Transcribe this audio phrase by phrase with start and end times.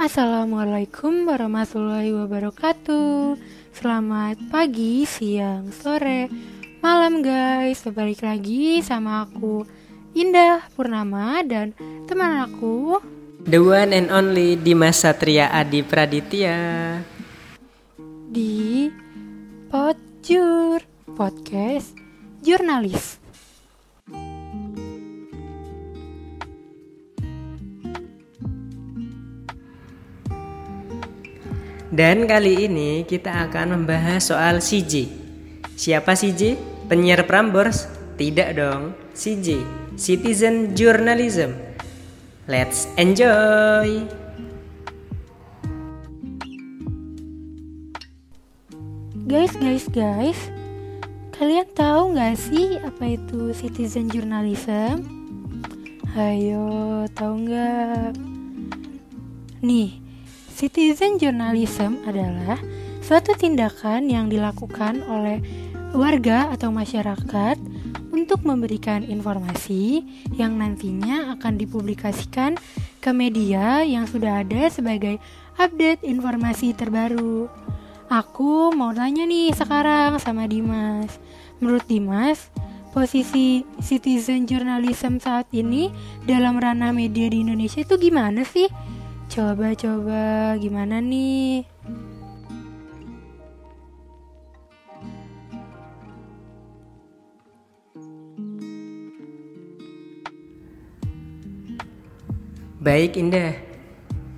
[0.00, 3.36] Assalamualaikum warahmatullahi wabarakatuh.
[3.68, 6.24] Selamat pagi, siang, sore,
[6.80, 7.84] malam guys.
[7.84, 9.60] Balik lagi sama aku
[10.16, 11.76] Indah Purnama dan
[12.08, 12.96] teman aku
[13.44, 16.56] The one and only Dimas Satria Adi Praditya.
[18.24, 18.88] Di
[19.68, 20.80] Podjur
[21.12, 21.92] Podcast
[22.40, 23.19] Jurnalis
[31.90, 35.10] Dan kali ini kita akan membahas soal CJ.
[35.74, 36.56] Siapa CJ?
[36.86, 37.90] Penyiar Prambors?
[38.14, 38.94] Tidak dong.
[39.12, 39.62] CJ,
[39.98, 41.52] Citizen Journalism.
[42.46, 44.06] Let's enjoy.
[49.30, 50.40] Guys, guys, guys
[51.40, 55.00] Kalian tahu nggak sih apa itu citizen journalism?
[56.12, 58.12] Ayo, tahu nggak?
[59.64, 59.99] Nih,
[60.60, 62.60] Citizen journalism adalah
[63.00, 65.40] suatu tindakan yang dilakukan oleh
[65.96, 67.56] warga atau masyarakat
[68.12, 70.04] untuk memberikan informasi
[70.36, 72.60] yang nantinya akan dipublikasikan
[73.00, 75.16] ke media yang sudah ada sebagai
[75.56, 77.48] update informasi terbaru.
[78.12, 81.16] Aku mau tanya nih sekarang sama Dimas.
[81.64, 82.52] Menurut Dimas,
[82.92, 85.88] posisi citizen journalism saat ini
[86.28, 88.68] dalam ranah media di Indonesia itu gimana sih?
[89.30, 91.62] Coba-coba gimana nih?
[102.82, 103.54] Baik Indah,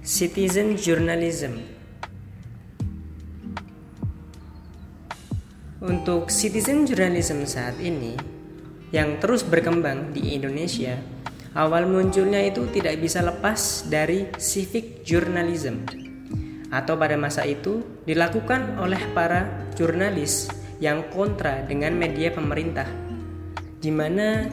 [0.04, 1.64] citizen journalism.
[5.80, 8.12] Untuk citizen journalism saat ini
[8.92, 11.00] yang terus berkembang di Indonesia
[11.52, 15.84] Awal munculnya itu tidak bisa lepas dari civic journalism.
[16.72, 20.48] Atau pada masa itu dilakukan oleh para jurnalis
[20.80, 22.88] yang kontra dengan media pemerintah
[23.82, 24.46] di mana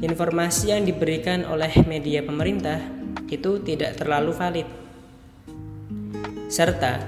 [0.00, 2.80] informasi yang diberikan oleh media pemerintah
[3.28, 4.68] itu tidak terlalu valid.
[6.50, 6.98] Serta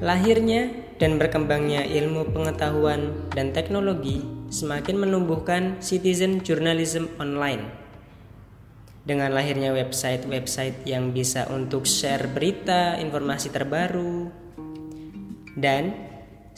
[0.00, 7.85] lahirnya dan berkembangnya ilmu pengetahuan dan teknologi semakin menumbuhkan citizen journalism online
[9.06, 14.28] dengan lahirnya website-website yang bisa untuk share berita, informasi terbaru.
[15.54, 15.94] Dan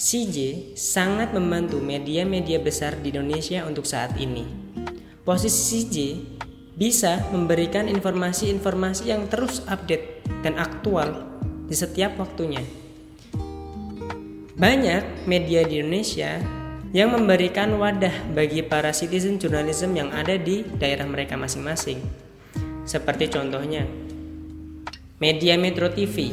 [0.00, 4.48] CJ sangat membantu media-media besar di Indonesia untuk saat ini.
[5.22, 5.96] Posisi CJ
[6.78, 11.28] bisa memberikan informasi-informasi yang terus update dan aktual
[11.68, 12.64] di setiap waktunya.
[14.58, 16.40] Banyak media di Indonesia
[16.96, 22.27] yang memberikan wadah bagi para citizen journalism yang ada di daerah mereka masing-masing.
[22.88, 23.84] Seperti contohnya,
[25.20, 26.32] Media Metro TV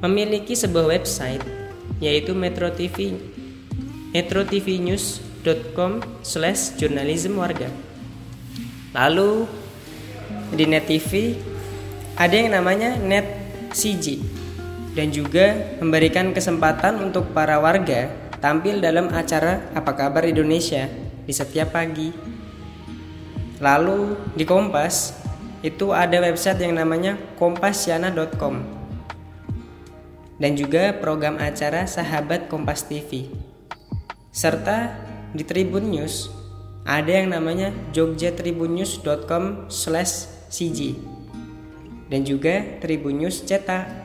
[0.00, 1.44] memiliki sebuah website
[2.00, 3.12] yaitu Metro TV
[4.16, 7.68] metrotvnews.com slash jurnalisme warga.
[8.96, 9.44] Lalu
[10.56, 11.36] di Net TV
[12.16, 13.28] ada yang namanya Net
[13.76, 14.16] CG
[14.96, 18.08] dan juga memberikan kesempatan untuk para warga
[18.40, 20.88] tampil dalam acara Apa Kabar Indonesia
[21.28, 22.29] di setiap pagi
[23.60, 25.12] Lalu di Kompas
[25.60, 28.64] itu ada website yang namanya kompasyana.com
[30.40, 33.28] dan juga program acara Sahabat Kompas TV.
[34.32, 34.96] Serta
[35.36, 36.32] di Tribun News
[36.88, 40.96] ada yang namanya jogjatribunnews.com slash cg
[42.08, 43.99] dan juga Tribun News cetak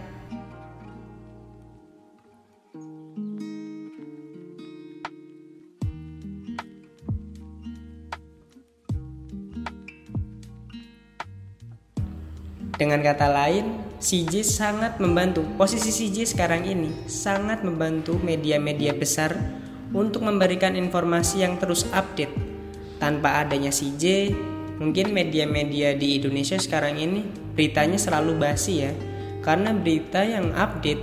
[12.76, 15.48] Dengan kata lain, CJ sangat membantu.
[15.56, 19.32] Posisi CJ sekarang ini sangat membantu media-media besar
[19.96, 22.36] untuk memberikan informasi yang terus update.
[23.00, 24.36] Tanpa adanya CJ,
[24.76, 27.24] mungkin media-media di Indonesia sekarang ini
[27.56, 28.92] beritanya selalu basi ya.
[29.40, 31.00] Karena berita yang update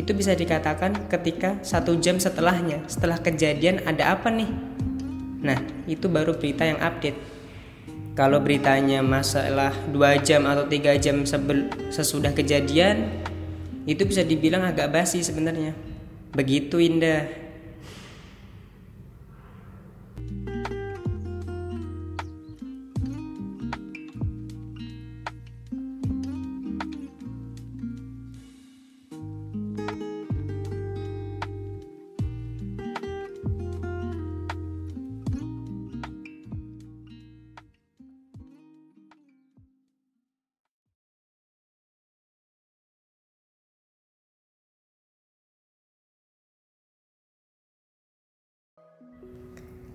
[0.00, 4.48] itu bisa dikatakan ketika satu jam setelahnya, setelah kejadian ada apa nih?
[5.44, 7.35] Nah, itu baru berita yang update
[8.16, 13.12] kalau beritanya masalah dua jam atau tiga jam sebel, sesudah kejadian
[13.84, 15.76] itu bisa dibilang agak basi sebenarnya.
[16.32, 17.28] Begitu indah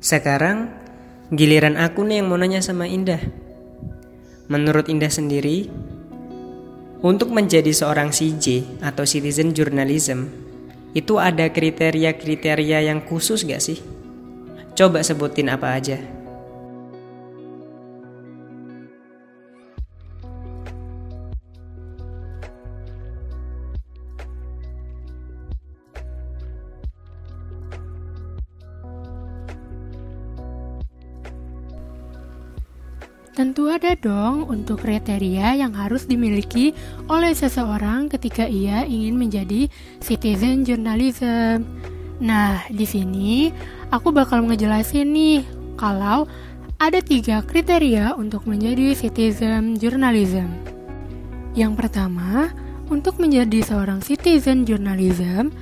[0.02, 0.74] Sekarang
[1.30, 3.22] giliran aku nih yang mau nanya sama Indah.
[4.50, 5.70] Menurut Indah sendiri,
[7.06, 10.26] untuk menjadi seorang CJ atau citizen journalism,
[10.98, 13.78] itu ada kriteria-kriteria yang khusus gak sih?
[14.74, 16.02] Coba sebutin apa aja.
[34.02, 36.74] Dong untuk kriteria yang harus dimiliki
[37.06, 39.70] oleh seseorang ketika ia ingin menjadi
[40.02, 41.64] citizen journalism.
[42.18, 43.54] Nah, di sini
[43.94, 45.46] aku bakal ngejelasin nih
[45.78, 46.26] kalau
[46.82, 50.50] ada tiga kriteria untuk menjadi citizen journalism.
[51.54, 52.50] Yang pertama,
[52.90, 55.54] untuk menjadi seorang citizen journalism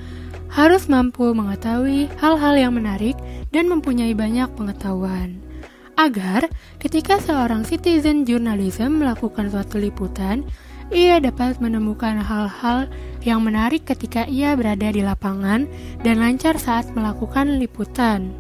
[0.50, 3.20] harus mampu mengetahui hal-hal yang menarik
[3.52, 5.49] dan mempunyai banyak pengetahuan
[6.00, 6.48] agar
[6.80, 10.48] ketika seorang citizen journalism melakukan suatu liputan,
[10.96, 12.88] ia dapat menemukan hal-hal
[13.28, 15.68] yang menarik ketika ia berada di lapangan
[16.02, 18.32] dan lancar saat melakukan liputan.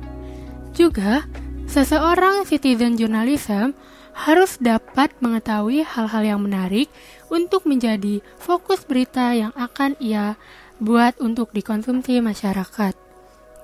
[0.71, 1.27] Juga,
[1.67, 3.75] seseorang citizen journalism
[4.15, 6.87] harus dapat mengetahui hal-hal yang menarik
[7.27, 10.39] untuk menjadi fokus berita yang akan ia
[10.79, 12.95] buat untuk dikonsumsi masyarakat.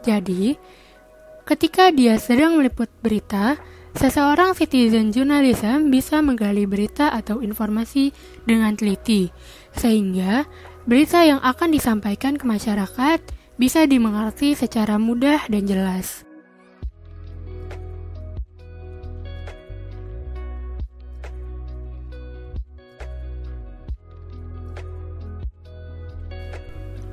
[0.04, 0.60] Jadi,
[1.48, 3.58] ketika dia sedang meliput berita,
[3.96, 8.12] Seseorang citizen journalism bisa menggali berita atau informasi
[8.44, 9.32] dengan teliti,
[9.72, 10.44] sehingga
[10.84, 13.24] berita yang akan disampaikan ke masyarakat
[13.56, 16.28] bisa dimengerti secara mudah dan jelas.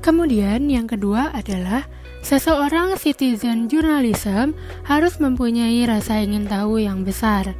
[0.02, 1.86] Kemudian, yang kedua adalah
[2.22, 4.54] Seseorang citizen journalism
[4.86, 7.58] harus mempunyai rasa ingin tahu yang besar.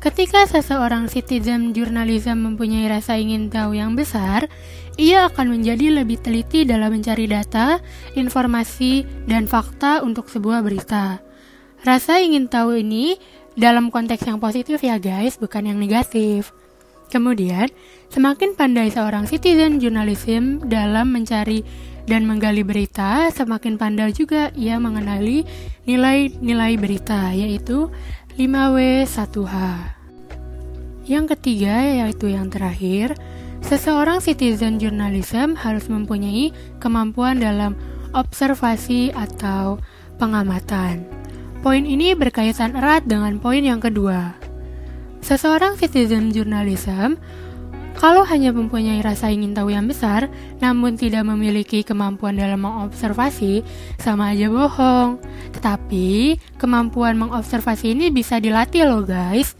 [0.00, 4.48] Ketika seseorang citizen journalism mempunyai rasa ingin tahu yang besar,
[4.96, 7.84] ia akan menjadi lebih teliti dalam mencari data,
[8.16, 11.20] informasi, dan fakta untuk sebuah berita.
[11.84, 13.20] Rasa ingin tahu ini
[13.60, 16.56] dalam konteks yang positif ya guys, bukan yang negatif.
[17.12, 17.68] Kemudian,
[18.08, 21.64] semakin pandai seorang citizen journalism dalam mencari
[22.08, 25.44] dan menggali berita, semakin pandai juga ia mengenali
[25.84, 27.92] nilai-nilai berita, yaitu
[28.40, 29.54] 5W1H.
[31.04, 33.12] Yang ketiga, yaitu yang terakhir,
[33.60, 36.50] seseorang citizen journalism harus mempunyai
[36.80, 37.76] kemampuan dalam
[38.16, 39.76] observasi atau
[40.16, 41.04] pengamatan.
[41.60, 44.32] Poin ini berkaitan erat dengan poin yang kedua.
[45.20, 47.20] Seseorang citizen journalism
[47.98, 50.30] kalau hanya mempunyai rasa ingin tahu yang besar,
[50.62, 53.66] namun tidak memiliki kemampuan dalam mengobservasi,
[53.98, 55.18] sama aja bohong.
[55.50, 59.58] Tetapi, kemampuan mengobservasi ini bisa dilatih loh guys.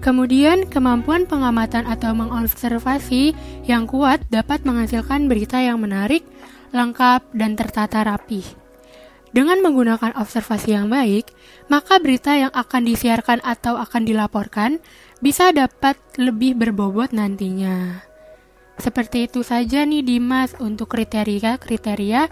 [0.00, 3.36] Kemudian, kemampuan pengamatan atau mengobservasi
[3.68, 6.24] yang kuat dapat menghasilkan berita yang menarik,
[6.72, 8.63] lengkap, dan tertata rapi.
[9.34, 11.34] Dengan menggunakan observasi yang baik,
[11.66, 14.78] maka berita yang akan disiarkan atau akan dilaporkan
[15.18, 17.98] bisa dapat lebih berbobot nantinya.
[18.78, 22.30] Seperti itu saja nih Dimas untuk kriteria-kriteria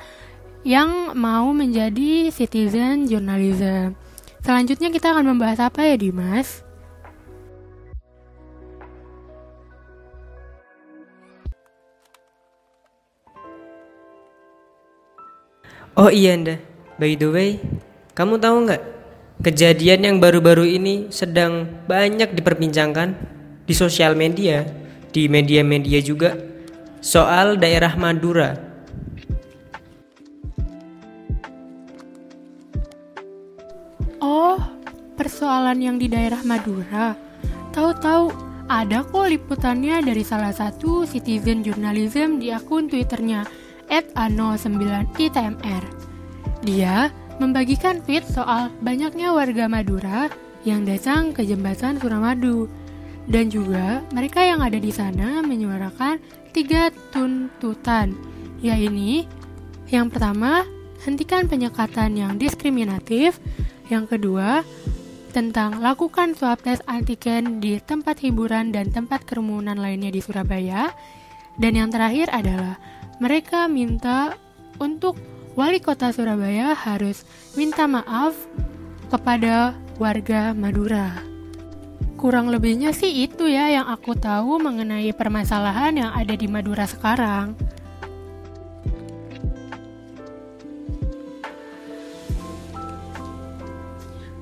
[0.63, 3.99] yang mau menjadi citizen journalism.
[4.47, 6.63] Selanjutnya kita akan membahas apa ya Dimas?
[15.93, 16.57] Oh iya Anda,
[17.03, 17.59] by the way,
[18.15, 18.83] kamu tahu nggak
[19.43, 23.19] Kejadian yang baru-baru ini sedang banyak diperbincangkan
[23.67, 24.63] di sosial media,
[25.11, 26.39] di media-media juga
[27.03, 28.55] soal daerah Madura.
[34.23, 34.63] Oh,
[35.19, 37.19] persoalan yang di daerah Madura.
[37.75, 38.31] Tahu-tahu
[38.71, 43.43] ada kok liputannya dari salah satu citizen journalism di akun Twitternya
[43.91, 46.02] @ano9itmr.
[46.63, 47.11] Dia
[47.43, 50.31] membagikan tweet soal banyaknya warga Madura
[50.63, 52.71] yang datang ke jembatan Suramadu.
[53.23, 56.19] Dan juga mereka yang ada di sana menyuarakan
[56.51, 58.15] tiga tuntutan,
[58.59, 59.27] yaitu
[59.93, 60.65] yang pertama,
[61.05, 63.37] hentikan penyekatan yang diskriminatif.
[63.93, 64.65] Yang kedua,
[65.37, 70.97] tentang lakukan swab tes antigen di tempat hiburan dan tempat kerumunan lainnya di Surabaya.
[71.61, 72.81] Dan yang terakhir adalah
[73.21, 74.41] mereka minta
[74.81, 75.21] untuk
[75.53, 78.33] wali kota Surabaya harus minta maaf
[79.13, 81.21] kepada warga Madura.
[82.17, 87.59] Kurang lebihnya sih itu ya yang aku tahu mengenai permasalahan yang ada di Madura sekarang.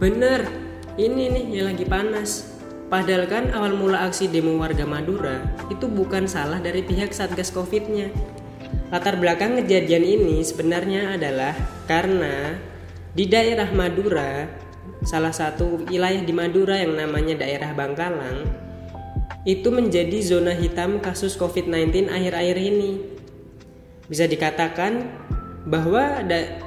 [0.00, 0.48] Bener,
[0.96, 2.56] ini nih yang lagi panas.
[2.90, 8.10] Padahal kan awal mula aksi demo warga Madura itu bukan salah dari pihak Satgas Covid-nya.
[8.90, 11.54] Latar belakang kejadian ini sebenarnya adalah
[11.86, 12.58] karena
[13.14, 14.50] di daerah Madura,
[15.06, 18.50] salah satu wilayah di Madura yang namanya daerah Bangkalang,
[19.46, 22.98] itu menjadi zona hitam kasus COVID-19 akhir-akhir ini.
[24.10, 25.06] Bisa dikatakan
[25.70, 26.58] bahwa da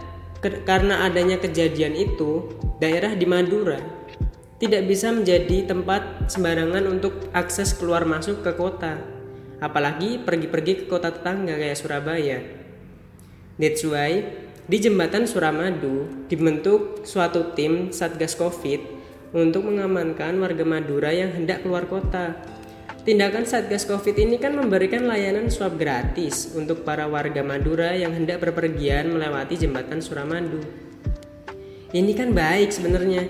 [0.63, 2.47] karena adanya kejadian itu,
[2.79, 3.83] daerah di Madura
[4.63, 8.95] tidak bisa menjadi tempat sembarangan untuk akses keluar masuk ke kota,
[9.63, 12.43] apalagi pergi-pergi ke kota tetangga kayak Surabaya.
[13.55, 14.27] That's why
[14.67, 18.83] di jembatan Suramadu dibentuk suatu tim Satgas Covid
[19.31, 22.35] untuk mengamankan warga Madura yang hendak keluar kota.
[23.07, 28.43] Tindakan Satgas Covid ini kan memberikan layanan swab gratis untuk para warga Madura yang hendak
[28.43, 30.59] berpergian melewati jembatan Suramadu.
[31.91, 33.27] Ini kan baik sebenarnya.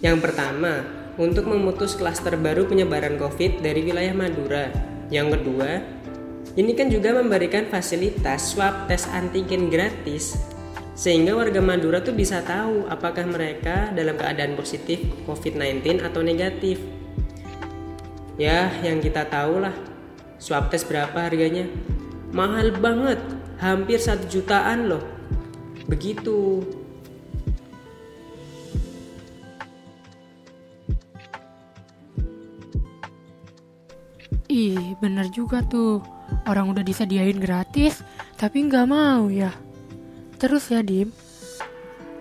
[0.00, 0.84] Yang pertama,
[1.16, 4.99] untuk memutus klaster baru penyebaran Covid dari wilayah Madura.
[5.10, 5.82] Yang kedua,
[6.54, 10.38] ini kan juga memberikan fasilitas swab tes antigen gratis
[11.00, 16.76] sehingga warga Madura tuh bisa tahu apakah mereka dalam keadaan positif COVID-19 atau negatif.
[18.36, 19.72] Ya, yang kita tahu lah,
[20.36, 21.68] swab test berapa harganya?
[22.36, 23.16] Mahal banget,
[23.64, 25.04] hampir satu jutaan loh.
[25.88, 26.62] Begitu.
[35.00, 36.04] Bener juga tuh.
[36.46, 38.06] Orang udah disediain gratis,
[38.38, 39.50] tapi nggak mau ya.
[40.38, 41.10] Terus ya, Dim,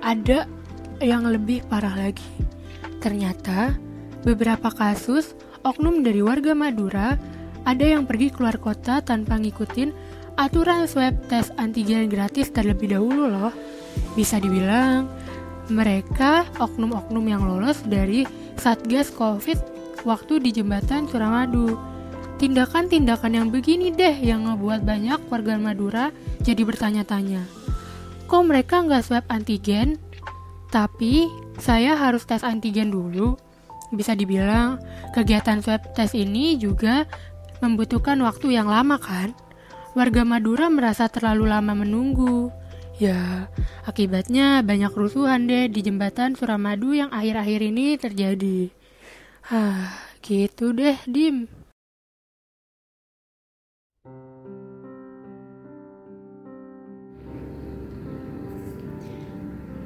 [0.01, 0.49] ada
[0.99, 2.25] yang lebih parah lagi.
[2.99, 3.77] Ternyata
[4.23, 7.15] beberapa kasus oknum dari warga Madura
[7.63, 9.91] ada yang pergi keluar kota tanpa ngikutin
[10.39, 13.53] aturan swab tes antigen gratis terlebih dahulu loh.
[14.15, 15.07] Bisa dibilang
[15.69, 18.25] mereka oknum-oknum yang lolos dari
[18.59, 19.59] Satgas Covid
[20.03, 21.77] waktu di jembatan Suramadu.
[22.39, 27.43] Tindakan-tindakan yang begini deh yang ngebuat banyak warga Madura jadi bertanya-tanya.
[28.31, 29.99] Kok mereka nggak swab antigen?
[30.71, 31.27] Tapi
[31.59, 33.35] saya harus tes antigen dulu.
[33.91, 34.79] Bisa dibilang,
[35.11, 37.03] kegiatan swab test ini juga
[37.59, 39.35] membutuhkan waktu yang lama kan?
[39.91, 42.55] Warga Madura merasa terlalu lama menunggu.
[43.03, 43.51] Ya,
[43.83, 48.71] akibatnya banyak kerusuhan deh di jembatan Suramadu yang akhir-akhir ini terjadi.
[49.43, 49.91] Hah,
[50.23, 51.58] gitu deh, Dim.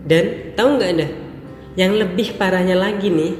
[0.04, 1.08] Dan tahu nggak anda,
[1.80, 3.34] yang lebih parahnya lagi nih,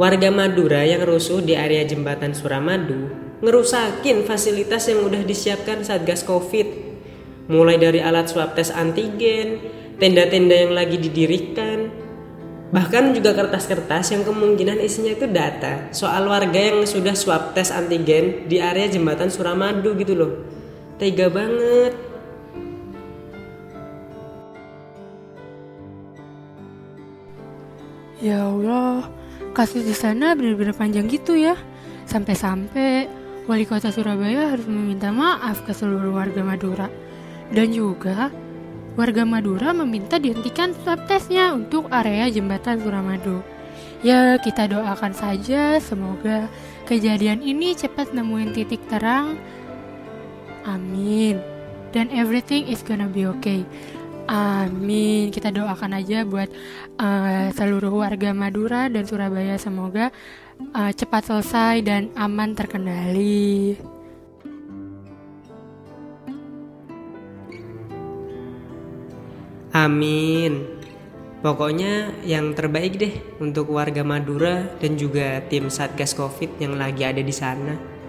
[0.00, 6.88] Warga Madura yang rusuh di area jembatan Suramadu ngerusakin fasilitas yang udah disiapkan Satgas Covid.
[7.50, 9.60] Mulai dari alat swab tes antigen,
[10.00, 11.90] tenda-tenda yang lagi didirikan,
[12.70, 18.46] bahkan juga kertas-kertas yang kemungkinan isinya itu data soal warga yang sudah swab tes antigen
[18.46, 20.32] di area jembatan Suramadu gitu loh.
[20.96, 22.09] Tega banget.
[28.20, 29.08] Ya Allah,
[29.56, 31.56] kasus di sana benar-benar panjang gitu ya.
[32.04, 33.08] Sampai-sampai
[33.48, 36.92] wali kota Surabaya harus meminta maaf ke seluruh warga Madura.
[37.48, 38.28] Dan juga
[38.92, 43.40] warga Madura meminta dihentikan swab testnya untuk area jembatan Suramadu.
[44.04, 46.48] Ya, kita doakan saja semoga
[46.84, 49.40] kejadian ini cepat nemuin titik terang.
[50.68, 51.40] Amin.
[51.96, 53.64] Dan everything is gonna be okay.
[54.28, 55.30] Amin.
[55.30, 56.50] Kita doakan aja buat
[56.98, 60.10] uh, seluruh warga Madura dan Surabaya semoga
[60.74, 63.78] uh, cepat selesai dan aman terkendali.
[69.70, 70.66] Amin.
[71.40, 77.22] Pokoknya yang terbaik deh untuk warga Madura dan juga tim Satgas Covid yang lagi ada
[77.24, 77.99] di sana.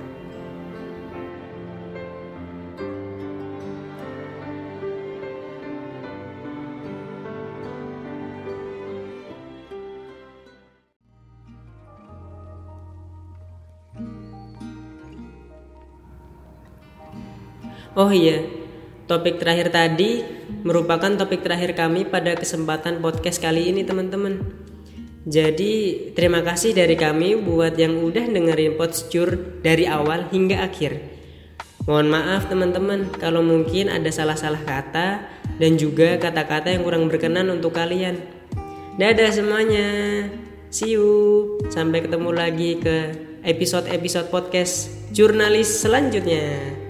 [17.92, 18.40] Oh iya,
[19.04, 20.24] topik terakhir tadi
[20.64, 24.48] merupakan topik terakhir kami pada kesempatan podcast kali ini teman-teman.
[25.28, 31.04] Jadi terima kasih dari kami buat yang udah dengerin posture dari awal hingga akhir.
[31.84, 35.28] Mohon maaf teman-teman kalau mungkin ada salah-salah kata
[35.60, 38.24] dan juga kata-kata yang kurang berkenan untuk kalian.
[38.96, 39.88] Dadah semuanya.
[40.72, 41.60] See you.
[41.68, 43.12] Sampai ketemu lagi ke
[43.44, 46.81] episode-episode podcast jurnalis selanjutnya.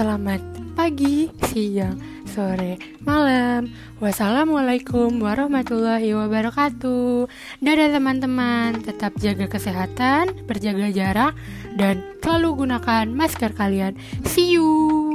[0.00, 0.40] Selamat
[0.72, 3.68] pagi, siang, sore, malam.
[4.00, 7.28] Wassalamualaikum warahmatullahi wabarakatuh.
[7.60, 11.36] Dadah teman-teman, tetap jaga kesehatan, berjaga jarak,
[11.76, 13.92] dan selalu gunakan masker kalian.
[14.24, 15.09] See you.